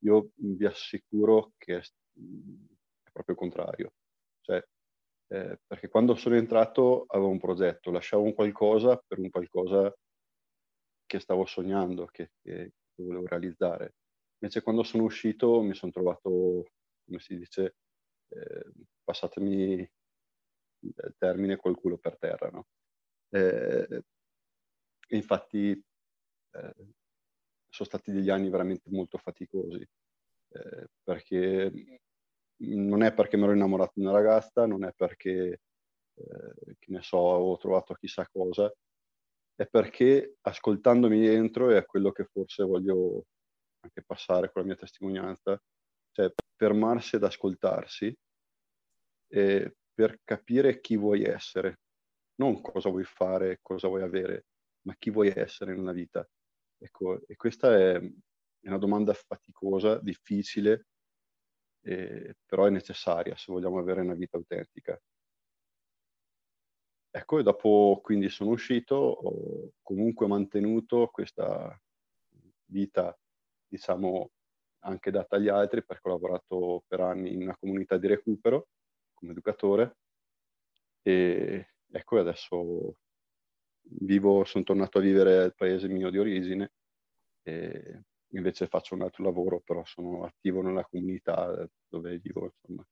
Io 0.03 0.29
vi 0.35 0.65
assicuro 0.65 1.53
che 1.57 1.77
è, 1.77 1.79
è 1.79 3.09
proprio 3.11 3.35
il 3.35 3.41
contrario. 3.41 3.93
Cioè, 4.41 4.63
eh, 5.27 5.59
perché 5.65 5.87
quando 5.87 6.15
sono 6.15 6.35
entrato 6.35 7.05
avevo 7.07 7.29
un 7.29 7.39
progetto, 7.39 7.91
lasciavo 7.91 8.23
un 8.23 8.33
qualcosa 8.33 9.01
per 9.07 9.19
un 9.19 9.29
qualcosa 9.29 9.91
che 11.05 11.19
stavo 11.19 11.45
sognando, 11.45 12.05
che, 12.05 12.31
che 12.41 12.71
volevo 12.95 13.25
realizzare. 13.25 13.95
Invece 14.39 14.61
quando 14.61 14.83
sono 14.83 15.03
uscito 15.03 15.61
mi 15.61 15.73
sono 15.73 15.91
trovato, 15.91 16.65
come 17.05 17.19
si 17.19 17.37
dice, 17.37 17.77
eh, 18.29 18.71
passatemi 19.03 19.89
termine 21.17 21.57
col 21.57 21.75
culo 21.75 21.97
per 21.97 22.17
terra. 22.17 22.49
No? 22.49 22.67
Eh, 23.29 24.03
infatti 25.09 25.71
eh, 25.71 26.75
sono 27.69 27.89
stati 27.89 28.11
degli 28.11 28.29
anni 28.29 28.49
veramente 28.49 28.89
molto 28.91 29.17
faticosi, 29.17 29.81
eh, 30.49 30.87
perché 31.03 31.71
non 32.57 33.03
è 33.03 33.13
perché 33.13 33.37
mi 33.37 33.43
ero 33.43 33.53
innamorato 33.53 33.93
di 33.95 34.01
una 34.01 34.11
ragazza, 34.11 34.65
non 34.65 34.83
è 34.85 34.93
perché, 34.95 35.61
eh, 36.13 36.75
che 36.77 36.91
ne 36.91 37.01
so, 37.01 37.17
ho 37.17 37.57
trovato 37.57 37.93
chissà 37.95 38.27
cosa, 38.31 38.71
è 39.55 39.67
perché 39.67 40.35
ascoltandomi 40.41 41.19
dentro, 41.19 41.71
e 41.71 41.77
è 41.77 41.85
quello 41.85 42.11
che 42.11 42.25
forse 42.25 42.63
voglio 42.63 43.25
anche 43.81 44.03
passare 44.03 44.51
con 44.51 44.61
la 44.61 44.67
mia 44.67 44.77
testimonianza, 44.77 45.59
cioè 46.11 46.31
fermarsi 46.55 47.15
ad 47.15 47.23
ascoltarsi 47.23 48.15
eh, 49.33 49.75
per 49.93 50.21
capire 50.23 50.79
chi 50.81 50.97
vuoi 50.97 51.23
essere, 51.23 51.79
non 52.35 52.61
cosa 52.61 52.89
vuoi 52.89 53.03
fare, 53.03 53.59
cosa 53.61 53.87
vuoi 53.87 54.01
avere, 54.01 54.47
ma 54.81 54.95
chi 54.97 55.11
vuoi 55.11 55.31
essere 55.33 55.75
nella 55.75 55.91
vita. 55.91 56.27
Ecco, 56.77 57.25
e 57.27 57.35
questa 57.35 57.75
è, 57.75 57.95
è 57.99 58.67
una 58.67 58.77
domanda 58.77 59.13
faticosa, 59.13 59.99
difficile, 59.99 60.87
eh, 61.81 62.35
però 62.45 62.65
è 62.65 62.69
necessaria 62.69 63.35
se 63.35 63.51
vogliamo 63.51 63.77
avere 63.77 64.01
una 64.01 64.15
vita 64.15 64.37
autentica. 64.37 64.99
Ecco, 67.15 67.37
e 67.39 67.43
dopo 67.43 67.99
quindi 68.01 68.27
sono 68.29 68.49
uscito, 68.51 68.95
ho 68.95 69.71
comunque 69.83 70.25
mantenuto 70.27 71.07
questa 71.07 71.79
vita, 72.65 73.15
diciamo, 73.67 74.31
anche 74.79 75.11
data 75.11 75.35
agli 75.35 75.47
altri, 75.47 75.83
perché 75.85 76.09
ho 76.09 76.13
lavorato 76.13 76.83
per 76.87 77.01
anni 77.01 77.33
in 77.33 77.43
una 77.43 77.55
comunità 77.55 77.97
di 77.97 78.07
recupero 78.07 78.67
come 79.23 79.31
educatore 79.31 79.95
e 81.01 81.69
ecco, 81.91 82.19
adesso 82.19 82.97
vivo, 84.01 84.43
sono 84.43 84.63
tornato 84.65 84.97
a 84.97 85.01
vivere 85.01 85.43
al 85.43 85.55
paese 85.55 85.87
mio 85.87 86.09
di 86.09 86.17
origine 86.17 86.73
e 87.43 88.03
invece 88.33 88.67
faccio 88.67 88.95
un 88.95 89.01
altro 89.03 89.23
lavoro, 89.23 89.61
però 89.61 89.83
sono 89.85 90.25
attivo 90.25 90.61
nella 90.61 90.85
comunità 90.85 91.69
dove 91.87 92.17
vivo, 92.19 92.51
insomma 92.61 92.85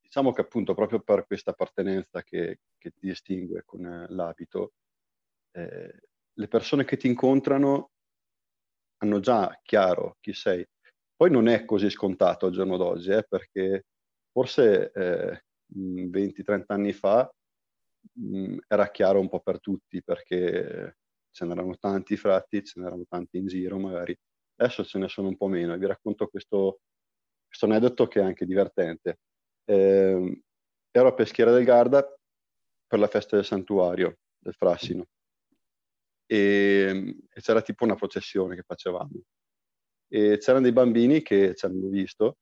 diciamo 0.00 0.32
che 0.32 0.42
appunto 0.42 0.74
proprio 0.74 1.00
per 1.00 1.26
questa 1.26 1.50
appartenenza 1.50 2.22
che, 2.22 2.60
che 2.78 2.90
ti 2.90 3.06
distingue 3.08 3.64
con 3.64 3.84
eh, 3.84 4.06
l'abito, 4.10 4.74
eh, 5.52 6.00
le 6.32 6.48
persone 6.48 6.84
che 6.84 6.96
ti 6.96 7.08
incontrano 7.08 7.90
hanno 8.98 9.20
già 9.20 9.60
chiaro 9.62 10.16
chi 10.20 10.32
sei. 10.32 10.66
Poi 11.24 11.32
non 11.32 11.48
è 11.48 11.64
così 11.64 11.88
scontato 11.88 12.44
al 12.44 12.52
giorno 12.52 12.76
d'oggi, 12.76 13.10
eh, 13.10 13.24
perché 13.26 13.86
forse 14.30 14.92
eh, 14.92 15.44
20-30 15.74 16.64
anni 16.66 16.92
fa 16.92 17.32
mh, 18.12 18.38
mm, 18.38 18.58
era 18.68 18.90
chiaro 18.90 19.20
un 19.20 19.30
po' 19.30 19.40
per 19.40 19.58
tutti, 19.58 20.02
perché 20.02 20.98
ce 21.30 21.44
n'erano 21.46 21.78
tanti 21.78 22.18
fratti, 22.18 22.62
ce 22.62 22.78
n'erano 22.78 23.06
tanti 23.08 23.38
in 23.38 23.46
giro 23.46 23.78
magari. 23.78 24.14
Adesso 24.56 24.84
ce 24.84 24.98
ne 24.98 25.08
sono 25.08 25.28
un 25.28 25.36
po' 25.38 25.46
meno. 25.46 25.74
Vi 25.78 25.86
racconto 25.86 26.26
questo, 26.26 26.80
questo 27.46 27.64
aneddoto 27.64 28.06
che 28.06 28.20
è 28.20 28.22
anche 28.22 28.44
divertente. 28.44 29.20
Eh, 29.64 30.42
ero 30.90 31.08
a 31.08 31.14
Peschiera 31.14 31.52
del 31.52 31.64
Garda 31.64 32.06
per 32.86 32.98
la 32.98 33.08
festa 33.08 33.36
del 33.36 33.46
santuario 33.46 34.18
del 34.38 34.52
Frassino 34.52 35.06
e, 36.26 37.16
e 37.30 37.40
c'era 37.40 37.62
tipo 37.62 37.84
una 37.84 37.94
processione 37.94 38.56
che 38.56 38.62
facevamo 38.62 39.22
e 40.08 40.38
c'erano 40.38 40.62
dei 40.62 40.72
bambini 40.72 41.22
che 41.22 41.54
ci 41.54 41.66
hanno 41.66 41.88
visto 41.88 42.38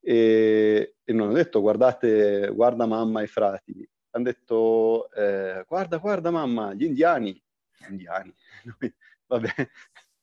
e, 0.00 0.96
e 1.02 1.12
non 1.12 1.28
hanno 1.28 1.36
detto 1.36 1.60
guardate, 1.60 2.50
guarda 2.54 2.86
mamma 2.86 3.22
e 3.22 3.26
frati, 3.26 3.88
hanno 4.10 4.24
detto 4.24 5.10
eh, 5.12 5.64
guarda, 5.66 5.98
guarda 5.98 6.30
mamma, 6.30 6.74
gli 6.74 6.84
indiani, 6.84 7.32
gli 7.32 7.90
indiani, 7.90 8.34
vabbè, 9.26 9.50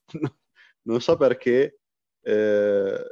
no, 0.22 0.38
non 0.84 1.02
so 1.02 1.16
perché 1.18 1.80
eh, 2.22 3.04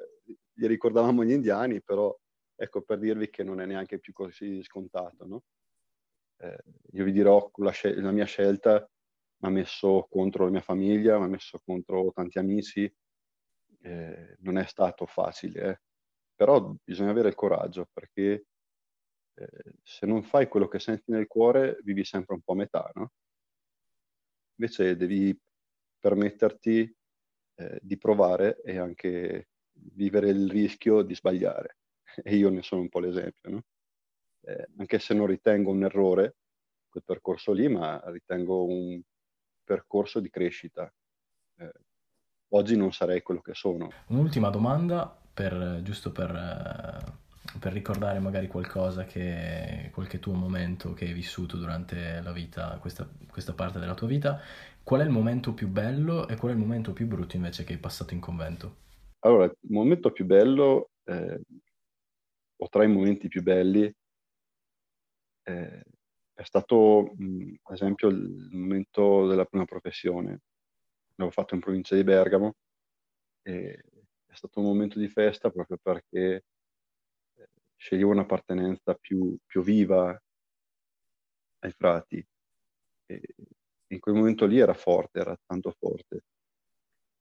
gli 0.54 0.66
ricordavamo 0.68 1.24
gli 1.24 1.32
indiani, 1.32 1.82
però 1.82 2.16
ecco 2.56 2.82
per 2.82 3.00
dirvi 3.00 3.30
che 3.30 3.44
non 3.44 3.60
è 3.60 3.66
neanche 3.66 4.00
più 4.00 4.14
così 4.14 4.64
scontato. 4.64 5.26
No? 5.26 5.44
Eh, 6.38 6.64
io 6.94 7.04
vi 7.04 7.12
dirò, 7.12 7.52
la, 7.58 7.72
scel- 7.72 8.02
la 8.02 8.12
mia 8.12 8.26
scelta 8.26 8.90
mi 9.38 9.50
ha 9.50 9.52
messo 9.52 10.08
contro 10.10 10.46
la 10.46 10.52
mia 10.52 10.62
famiglia, 10.62 11.18
mi 11.18 11.26
ha 11.26 11.28
messo 11.28 11.62
contro 11.64 12.12
tanti 12.14 12.38
amici, 12.40 12.92
eh, 13.84 14.38
non 14.40 14.58
è 14.58 14.66
stato 14.66 15.06
facile, 15.06 15.62
eh. 15.70 15.82
però 16.36 16.74
bisogna 16.84 17.12
avere 17.12 17.30
il 17.30 17.36
coraggio 17.36 17.88
perché 17.92 18.46
eh, 19.36 19.76
se 19.84 20.06
non 20.06 20.24
fai 20.24 20.48
quello 20.48 20.68
che 20.68 20.80
senti 20.80 21.12
nel 21.12 21.28
cuore 21.28 21.78
vivi 21.84 22.04
sempre 22.06 22.36
un 22.36 22.42
po' 22.42 22.54
a 22.54 22.56
metà, 22.56 22.92
no? 22.96 23.12
Invece 24.56 24.96
devi 24.96 25.38
permetterti 26.00 26.96
eh, 27.56 27.80
di 27.82 27.98
provare 27.98 28.62
e 28.62 28.78
anche 28.78 29.50
vivere 29.74 30.30
il 30.30 30.50
rischio 30.50 31.02
di 31.02 31.16
sbagliare 31.16 31.78
e 32.24 32.36
io 32.36 32.50
ne 32.50 32.62
sono 32.62 32.82
un 32.82 32.90
po' 32.90 33.00
l'esempio, 33.00 33.50
no? 33.50 33.64
eh, 34.46 34.68
anche 34.78 35.00
se 35.00 35.14
non 35.14 35.28
ritengo 35.28 35.72
un 35.72 35.84
errore 35.84 36.36
quel 36.90 37.04
percorso 37.04 37.52
lì, 37.54 37.68
ma 37.68 38.02
ritengo 38.06 38.66
un 38.66 39.02
percorso 39.64 40.20
di 40.20 40.30
crescita. 40.30 40.94
Eh, 42.54 42.58
oggi 42.58 42.78
non 42.78 42.92
sarei 42.94 43.22
quello 43.22 43.42
che 43.42 43.54
sono. 43.54 43.92
Un'ultima 44.08 44.50
domanda, 44.50 45.16
per, 45.34 45.82
giusto 45.84 46.12
per, 46.12 47.14
per, 47.60 47.74
ricordare 47.74 48.20
magari 48.20 48.48
qualcosa 48.48 49.06
che, 49.06 49.90
qualche 49.94 50.20
tuo 50.20 50.34
momento 50.34 50.94
che 50.94 51.06
hai 51.06 51.14
vissuto 51.14 51.58
durante 51.58 52.22
la 52.22 52.32
vita, 52.32 52.78
questa, 52.80 53.10
questa 53.30 53.54
parte 53.54 53.80
della 53.80 53.96
tua 53.96 54.08
vita. 54.08 54.40
Qual 54.84 55.02
è 55.02 55.04
il 55.04 55.10
momento 55.10 55.54
più 55.54 55.68
bello 55.68 56.28
e 56.28 56.36
qual 56.36 56.52
è 56.52 56.56
il 56.56 56.62
momento 56.62 56.94
più 56.94 57.08
brutto 57.08 57.36
invece 57.36 57.64
che 57.64 57.74
hai 57.74 57.80
passato 57.80 58.14
in 58.14 58.20
convento? 58.20 58.82
Allora, 59.20 59.46
il 59.46 59.72
momento 59.72 60.12
più 60.12 60.26
bello 60.26 60.90
eh, 61.06 61.42
o 62.58 62.70
tra 62.70 62.84
i 62.84 62.88
momenti 62.88 63.30
più 63.30 63.42
belli 63.42 63.92
eh, 65.46 65.84
è 66.34 66.44
stato, 66.44 67.14
mh, 67.16 67.54
ad 67.64 67.74
esempio, 67.74 68.10
il 68.10 68.50
momento 68.52 69.28
della 69.28 69.46
prima 69.46 69.64
professione. 69.64 70.42
L'avevo 71.16 71.32
fatto 71.32 71.54
in 71.56 71.62
provincia 71.62 71.96
di 71.96 72.04
Bergamo 72.04 72.56
e 73.44 73.84
è 74.26 74.34
stato 74.36 74.60
un 74.60 74.66
momento 74.68 75.00
di 75.00 75.08
festa 75.10 75.52
proprio 75.52 75.78
perché 75.82 76.46
eh, 77.36 77.50
sceglievo 77.78 78.12
un'appartenenza 78.12 78.96
più, 78.96 79.38
più 79.46 79.64
viva 79.64 80.20
ai 81.64 81.72
frati. 81.72 82.26
E 83.08 83.22
in 83.88 84.00
quel 84.00 84.16
momento 84.16 84.46
lì 84.46 84.60
era 84.60 84.74
forte, 84.74 85.20
era 85.20 85.38
tanto 85.46 85.72
forte. 85.78 86.24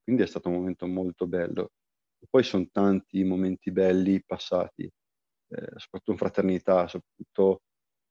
Quindi 0.02 0.22
è 0.22 0.26
stato 0.26 0.48
un 0.48 0.56
momento 0.56 0.86
molto 0.86 1.26
bello. 1.26 1.72
E 2.18 2.26
poi 2.28 2.42
sono 2.42 2.66
tanti 2.70 3.22
momenti 3.24 3.70
belli 3.72 4.22
passati 4.24 4.84
eh, 4.84 5.66
soprattutto 5.76 6.12
in 6.12 6.16
fraternità, 6.18 6.88
soprattutto 6.88 7.62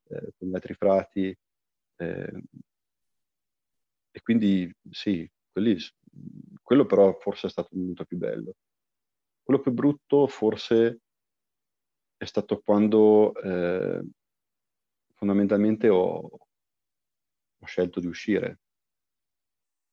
eh, 0.09 0.31
con 0.37 0.49
gli 0.49 0.55
altri 0.55 0.73
frati. 0.73 1.35
Eh, 1.97 2.43
e 4.11 4.21
quindi 4.21 4.71
sì, 4.89 5.29
quelli, 5.51 5.77
quello 6.61 6.85
però 6.85 7.17
forse 7.19 7.47
è 7.47 7.49
stato 7.49 7.69
il 7.73 7.79
momento 7.79 8.05
più 8.05 8.17
bello. 8.17 8.55
Quello 9.43 9.59
più 9.59 9.71
brutto 9.71 10.27
forse 10.27 11.01
è 12.17 12.25
stato 12.25 12.61
quando 12.61 13.33
eh, 13.33 14.03
fondamentalmente 15.15 15.89
ho, 15.89 16.19
ho, 17.59 17.65
scelto 17.65 17.99
di 17.99 18.07
uscire. 18.07 18.59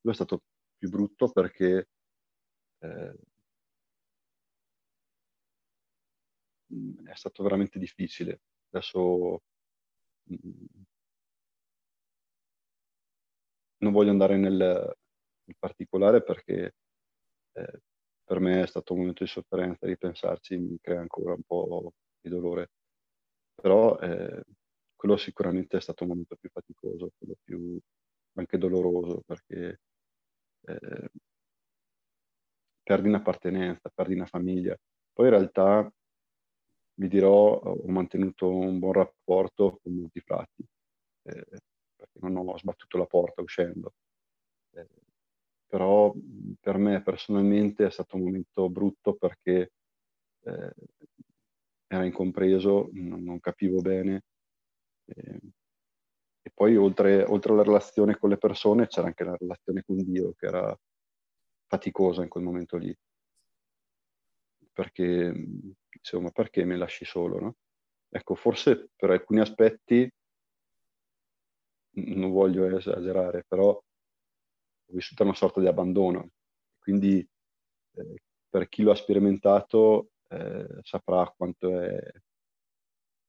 Quello 0.00 0.14
è 0.14 0.14
stato 0.14 0.42
più 0.76 0.88
brutto 0.90 1.30
perché 1.30 1.88
eh, 2.78 3.14
è 7.04 7.14
stato 7.14 7.42
veramente 7.42 7.78
difficile. 7.78 8.40
Adesso 8.70 9.42
mh, 10.24 10.36
non 13.78 13.92
voglio 13.92 14.10
andare 14.10 14.36
nel, 14.36 14.96
nel 15.48 15.56
particolare 15.58 16.22
perché 16.22 16.74
eh, 17.54 17.80
per 18.24 18.40
me 18.40 18.62
è 18.62 18.66
stato 18.66 18.92
un 18.92 19.00
momento 19.00 19.24
di 19.24 19.30
sofferenza, 19.30 19.86
ripensarci 19.86 20.56
mi 20.58 20.78
crea 20.80 21.00
ancora 21.00 21.34
un 21.34 21.42
po' 21.46 21.92
di 22.20 22.28
dolore. 22.30 22.70
però 23.54 23.98
eh, 24.00 24.42
quello 24.96 25.16
sicuramente 25.16 25.78
è 25.78 25.80
stato 25.80 26.04
un 26.04 26.10
momento 26.10 26.36
più 26.36 26.50
faticoso, 26.50 27.12
quello 27.18 27.36
più 27.44 27.78
anche 28.34 28.58
doloroso, 28.58 29.22
perché 29.26 29.80
eh, 30.66 31.10
perdi 32.82 33.08
un'appartenenza, 33.08 33.88
perdi 33.94 34.14
una 34.14 34.26
famiglia. 34.26 34.76
Poi 35.12 35.26
in 35.26 35.32
realtà, 35.32 35.88
vi 36.94 37.08
dirò, 37.08 37.54
ho 37.60 37.88
mantenuto 37.88 38.48
un 38.48 38.78
buon 38.78 38.92
rapporto 38.94 39.78
con 39.82 39.94
molti 39.94 40.20
frati, 40.20 40.64
eh, 41.22 41.46
perché 41.96 42.18
non 42.20 42.36
ho 42.48 42.58
sbattuto 42.58 42.98
la 42.98 43.06
porta 43.06 43.42
uscendo. 43.42 43.94
Però 45.68 46.12
per 46.60 46.78
me 46.78 47.02
personalmente 47.02 47.86
è 47.86 47.90
stato 47.90 48.16
un 48.16 48.22
momento 48.24 48.70
brutto 48.70 49.14
perché 49.14 49.72
eh, 50.44 50.72
era 51.86 52.04
incompreso, 52.04 52.88
non, 52.92 53.22
non 53.22 53.40
capivo 53.40 53.80
bene. 53.80 54.22
Eh, 55.06 55.40
e 56.42 56.50
poi 56.54 56.76
oltre, 56.76 57.24
oltre, 57.24 57.52
alla 57.52 57.62
relazione 57.62 58.16
con 58.16 58.30
le 58.30 58.38
persone 58.38 58.86
c'era 58.86 59.06
anche 59.08 59.24
la 59.24 59.36
relazione 59.36 59.82
con 59.84 60.02
Dio 60.02 60.32
che 60.34 60.46
era 60.46 60.74
faticosa 61.66 62.22
in 62.22 62.28
quel 62.28 62.44
momento 62.44 62.76
lì. 62.78 62.94
Perché, 64.72 65.34
insomma, 65.90 66.30
perché 66.30 66.64
mi 66.64 66.76
lasci 66.76 67.04
solo, 67.04 67.40
no? 67.40 67.56
Ecco, 68.10 68.34
forse 68.34 68.90
per 68.96 69.10
alcuni 69.10 69.40
aspetti, 69.40 70.10
non 71.96 72.30
voglio 72.30 72.64
esagerare, 72.76 73.44
però 73.46 73.78
ho 74.88 74.94
vissuto 74.94 75.22
una 75.22 75.34
sorta 75.34 75.60
di 75.60 75.66
abbandono. 75.66 76.30
Quindi 76.78 77.26
eh, 77.92 78.22
per 78.48 78.68
chi 78.68 78.82
lo 78.82 78.92
ha 78.92 78.94
sperimentato 78.94 80.12
eh, 80.28 80.66
saprà 80.82 81.32
quanto 81.36 81.78
è, 81.80 81.98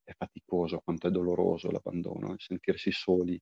è, 0.04 0.14
faticoso, 0.14 0.80
quanto 0.80 1.08
è 1.08 1.12
doloroso 1.12 1.70
l'abbandono, 1.72 2.36
sentirsi 2.38 2.92
soli. 2.92 3.40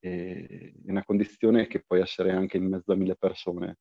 E, 0.00 0.74
è 0.84 0.90
una 0.90 1.04
condizione 1.04 1.66
che 1.66 1.82
può 1.82 1.96
essere 1.96 2.32
anche 2.32 2.56
in 2.58 2.68
mezzo 2.68 2.92
a 2.92 2.96
mille 2.96 3.16
persone, 3.16 3.78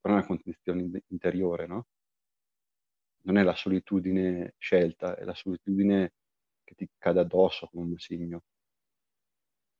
però 0.00 0.14
è 0.14 0.18
una 0.18 0.26
condizione 0.26 1.02
interiore, 1.08 1.66
no? 1.66 1.86
Non 3.22 3.38
è 3.38 3.42
la 3.42 3.54
solitudine 3.54 4.54
scelta, 4.58 5.16
è 5.16 5.24
la 5.24 5.34
solitudine 5.34 6.12
che 6.62 6.74
ti 6.74 6.88
cade 6.98 7.20
addosso 7.20 7.66
come 7.68 7.84
un 7.90 7.98
segno. 7.98 8.42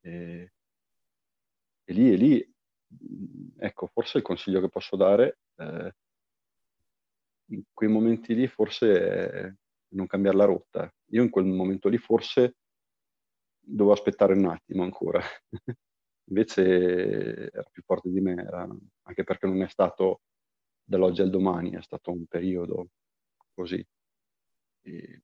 E, 0.01 0.51
e 1.85 1.93
lì, 1.93 2.11
e 2.11 2.15
lì, 2.15 2.53
ecco, 3.57 3.87
forse 3.87 4.17
il 4.17 4.23
consiglio 4.23 4.61
che 4.61 4.69
posso 4.69 4.95
dare 4.95 5.39
eh, 5.55 5.93
in 7.49 7.63
quei 7.73 7.89
momenti 7.89 8.33
lì 8.35 8.47
forse 8.47 9.31
è 9.31 9.53
non 9.89 10.07
cambiare 10.07 10.37
la 10.37 10.45
rotta. 10.45 10.91
Io 11.11 11.23
in 11.23 11.29
quel 11.29 11.45
momento 11.45 11.87
lì 11.89 11.97
forse 11.97 12.55
dovevo 13.59 13.93
aspettare 13.93 14.33
un 14.33 14.45
attimo 14.45 14.83
ancora. 14.83 15.21
Invece 16.29 17.51
era 17.51 17.67
più 17.71 17.83
forte 17.83 18.09
di 18.09 18.19
me, 18.19 18.33
era, 18.33 18.67
anche 19.03 19.23
perché 19.23 19.45
non 19.47 19.61
è 19.61 19.67
stato 19.69 20.21
dall'oggi 20.83 21.21
al 21.21 21.29
domani, 21.29 21.71
è 21.71 21.81
stato 21.81 22.11
un 22.11 22.25
periodo 22.25 22.89
così. 23.53 23.85
E, 24.81 25.21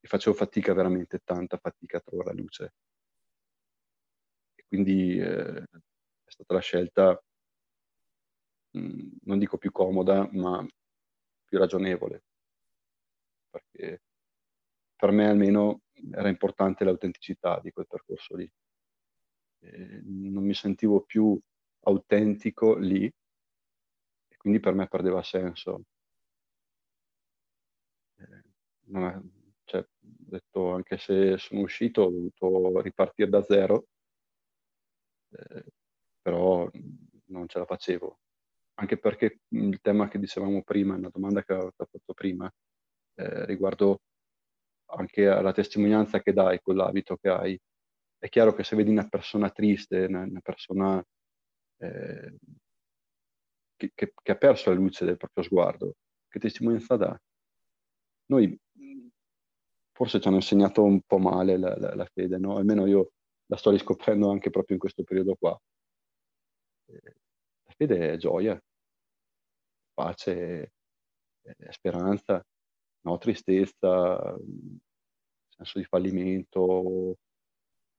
e 0.00 0.06
facevo 0.08 0.34
fatica, 0.36 0.74
veramente 0.74 1.20
tanta 1.24 1.56
fatica 1.58 1.98
a 1.98 2.00
trovare 2.00 2.34
la 2.34 2.40
luce. 2.40 2.72
Quindi 4.68 5.18
eh, 5.18 5.62
è 5.62 6.30
stata 6.30 6.54
la 6.54 6.60
scelta, 6.60 7.20
mh, 8.72 8.78
mm, 8.78 9.08
non 9.22 9.38
dico 9.38 9.58
più 9.58 9.70
comoda, 9.72 10.28
ma 10.32 10.66
più 11.44 11.58
ragionevole, 11.58 12.24
perché 13.50 14.02
per 14.96 15.10
me 15.12 15.28
almeno 15.28 15.82
era 16.12 16.28
importante 16.28 16.84
l'autenticità 16.84 17.60
di 17.62 17.70
quel 17.72 17.86
percorso 17.86 18.36
lì. 18.36 18.50
E 19.60 20.00
non 20.04 20.44
mi 20.44 20.54
sentivo 20.54 21.00
più 21.02 21.36
autentico 21.86 22.76
lì 22.76 23.04
e 24.28 24.36
quindi 24.36 24.60
per 24.60 24.74
me 24.74 24.86
perdeva 24.86 25.22
senso. 25.22 25.82
È, 28.16 29.20
cioè, 29.64 29.86
detto, 29.98 30.72
anche 30.72 30.98
se 30.98 31.36
sono 31.38 31.60
uscito 31.60 32.02
ho 32.02 32.10
dovuto 32.10 32.80
ripartire 32.80 33.28
da 33.30 33.42
zero, 33.42 33.86
eh, 35.34 35.64
però 36.22 36.68
non 37.26 37.48
ce 37.48 37.58
la 37.58 37.66
facevo 37.66 38.18
anche 38.74 38.98
perché 38.98 39.40
il 39.48 39.80
tema 39.80 40.08
che 40.08 40.18
dicevamo 40.18 40.62
prima, 40.62 40.94
una 40.94 41.10
domanda 41.10 41.44
che 41.44 41.52
ho 41.52 41.72
fatto 41.76 42.14
prima, 42.14 42.50
eh, 43.14 43.46
riguardo 43.46 44.00
anche 44.86 45.28
alla 45.28 45.52
testimonianza 45.52 46.20
che 46.20 46.32
dai, 46.32 46.60
quell'abito 46.60 47.16
che 47.16 47.28
hai, 47.28 47.60
è 48.18 48.28
chiaro 48.28 48.54
che 48.54 48.64
se 48.64 48.76
vedi 48.76 48.90
una 48.90 49.08
persona 49.08 49.50
triste, 49.50 50.06
una, 50.06 50.22
una 50.22 50.40
persona 50.40 51.04
eh, 51.78 52.36
che, 53.76 53.92
che, 53.94 54.12
che, 54.22 54.32
ha 54.32 54.36
perso 54.36 54.70
la 54.70 54.76
luce 54.76 55.04
del 55.04 55.16
proprio 55.16 55.44
sguardo, 55.44 55.94
che 56.28 56.38
testimonianza 56.38 56.96
dà? 56.96 57.20
Noi 58.26 58.58
forse 59.92 60.20
ci 60.20 60.26
hanno 60.26 60.36
insegnato 60.36 60.82
un 60.82 61.00
po' 61.02 61.18
male 61.18 61.56
la, 61.56 61.76
la, 61.76 61.94
la 61.94 62.08
fede, 62.12 62.38
no? 62.38 62.56
almeno 62.56 62.86
io 62.86 63.12
la 63.46 63.56
sto 63.56 63.70
riscoprendo 63.70 64.30
anche 64.30 64.50
proprio 64.50 64.74
in 64.74 64.80
questo 64.80 65.02
periodo 65.02 65.34
qua. 65.36 65.58
Eh, 66.86 67.14
fede 67.76 68.12
è 68.12 68.16
gioia, 68.16 68.60
pace, 69.94 70.72
speranza, 71.70 72.44
no? 73.02 73.18
tristezza, 73.18 74.36
senso 75.48 75.78
di 75.78 75.84
fallimento. 75.84 77.16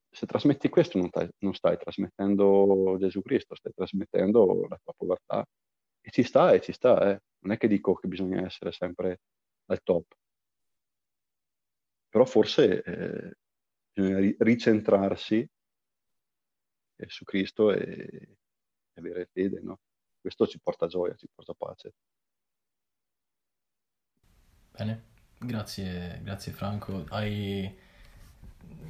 Se 0.09 0.25
trasmetti 0.25 0.69
questo 0.69 0.97
non, 0.97 1.09
stai, 1.09 1.29
non 1.39 1.53
stai 1.53 1.77
trasmettendo 1.77 2.95
Gesù 2.99 3.21
Cristo, 3.21 3.55
stai 3.55 3.73
trasmettendo 3.73 4.65
la 4.67 4.79
tua 4.81 4.93
povertà. 4.95 5.45
E 6.01 6.11
ci 6.11 6.23
sta, 6.23 6.53
e 6.53 6.61
ci 6.61 6.71
sta, 6.71 7.11
eh. 7.11 7.21
non 7.39 7.53
è 7.53 7.57
che 7.57 7.67
dico 7.67 7.95
che 7.95 8.07
bisogna 8.07 8.45
essere 8.45 8.71
sempre 8.71 9.19
al 9.65 9.81
top. 9.83 10.05
Però 12.09 12.25
forse 12.25 12.81
eh, 12.81 13.35
bisogna 13.95 14.35
ricentrarsi 14.39 15.47
su 17.07 17.23
Cristo 17.23 17.71
e, 17.71 18.37
avere 18.95 19.29
fede, 19.31 19.61
no? 19.61 19.79
Questo 20.19 20.47
ci 20.47 20.59
porta 20.59 20.87
gioia, 20.87 21.15
ci 21.15 21.27
porta 21.33 21.53
pace. 21.53 21.93
Bene, 24.71 25.03
grazie, 25.37 26.19
grazie 26.23 26.51
Franco. 26.51 27.05
Hai 27.09 27.73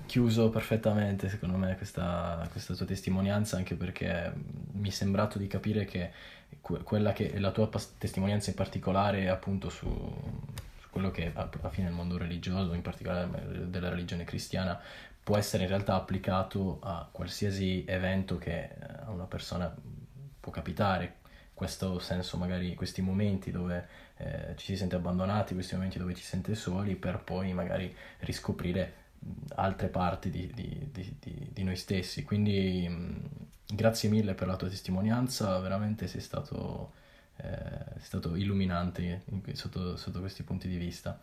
chiuso 0.05 0.49
perfettamente, 0.49 1.29
secondo 1.29 1.57
me, 1.57 1.75
questa, 1.75 2.47
questa, 2.51 2.73
tua 2.73 2.85
testimonianza, 2.85 3.57
anche 3.57 3.75
perché 3.75 4.33
mi 4.73 4.89
è 4.89 4.91
sembrato 4.91 5.37
di 5.37 5.47
capire 5.47 5.85
che 5.85 6.11
quella 6.61 7.11
che 7.11 7.37
la 7.39 7.51
tua 7.51 7.69
testimonianza 7.97 8.49
in 8.49 8.55
particolare, 8.55 9.29
appunto, 9.29 9.69
su 9.69 9.87
quello 10.95 11.11
che 11.11 11.33
alla 11.33 11.69
fine 11.69 11.89
il 11.89 11.93
mondo 11.93 12.17
religioso, 12.17 12.71
in 12.71 12.81
particolare 12.81 13.69
della 13.69 13.89
religione 13.89 14.23
cristiana, 14.23 14.79
può 15.21 15.35
essere 15.35 15.63
in 15.63 15.69
realtà 15.69 15.95
applicato 15.95 16.79
a 16.81 17.05
qualsiasi 17.11 17.83
evento 17.85 18.37
che 18.37 18.69
a 19.05 19.11
una 19.11 19.25
persona 19.25 19.75
può 20.39 20.53
capitare, 20.53 21.15
questo 21.53 21.99
senso 21.99 22.37
magari 22.37 22.75
questi 22.75 23.01
momenti 23.01 23.51
dove 23.51 23.87
eh, 24.15 24.53
ci 24.55 24.67
si 24.67 24.77
sente 24.77 24.95
abbandonati, 24.95 25.53
questi 25.53 25.75
momenti 25.75 25.97
dove 25.97 26.15
ci 26.15 26.21
si 26.21 26.29
sente 26.29 26.55
soli, 26.55 26.95
per 26.95 27.19
poi 27.19 27.51
magari 27.51 27.93
riscoprire 28.19 28.93
altre 29.55 29.89
parti 29.89 30.29
di, 30.29 30.49
di, 30.53 30.91
di, 30.93 31.49
di 31.51 31.63
noi 31.63 31.75
stessi. 31.75 32.23
Quindi 32.23 32.87
mh, 32.87 33.75
grazie 33.75 34.07
mille 34.07 34.33
per 34.33 34.47
la 34.47 34.55
tua 34.55 34.69
testimonianza, 34.69 35.59
veramente 35.59 36.07
sei 36.07 36.21
stato, 36.21 36.93
eh, 37.37 37.93
sei 37.95 38.03
stato 38.03 38.35
illuminante 38.35 39.23
in, 39.25 39.41
sotto, 39.55 39.95
sotto 39.97 40.19
questi 40.19 40.43
punti 40.43 40.67
di 40.67 40.77
vista. 40.77 41.19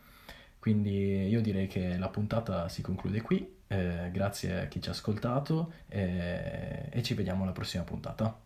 Quindi 0.59 1.27
io 1.27 1.40
direi 1.40 1.66
che 1.66 1.96
la 1.96 2.09
puntata 2.09 2.68
si 2.68 2.83
conclude 2.83 3.20
qui, 3.20 3.61
eh, 3.66 4.11
grazie 4.12 4.61
a 4.61 4.66
chi 4.66 4.81
ci 4.81 4.88
ha 4.88 4.92
ascoltato 4.92 5.72
eh, 5.88 6.88
e 6.88 7.03
ci 7.03 7.14
vediamo 7.14 7.42
alla 7.42 7.53
prossima 7.53 7.83
puntata. 7.83 8.38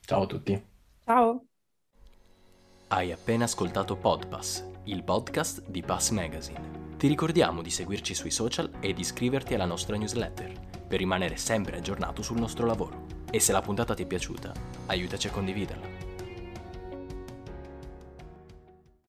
Ciao 0.00 0.22
a 0.22 0.26
tutti. 0.26 0.64
Ciao. 1.04 1.44
Hai 2.88 3.10
appena 3.10 3.44
ascoltato 3.44 3.96
Podpass, 3.96 4.64
il 4.84 5.02
podcast 5.02 5.68
di 5.68 5.82
Pass 5.82 6.10
Magazine. 6.10 6.94
Ti 6.96 7.08
ricordiamo 7.08 7.62
di 7.62 7.70
seguirci 7.70 8.14
sui 8.14 8.30
social 8.30 8.70
e 8.78 8.92
di 8.92 9.00
iscriverti 9.00 9.54
alla 9.54 9.64
nostra 9.64 9.96
newsletter 9.96 10.52
per 10.86 10.98
rimanere 10.98 11.36
sempre 11.36 11.78
aggiornato 11.78 12.22
sul 12.22 12.38
nostro 12.38 12.64
lavoro. 12.64 13.06
E 13.28 13.40
se 13.40 13.50
la 13.50 13.60
puntata 13.60 13.92
ti 13.92 14.04
è 14.04 14.06
piaciuta, 14.06 14.52
aiutaci 14.86 15.26
a 15.26 15.32
condividerla. 15.32 15.95